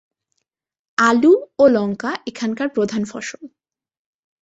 [0.97, 1.33] আলু
[1.59, 3.41] ও লঙ্কা এখানকার প্রধান ফসল।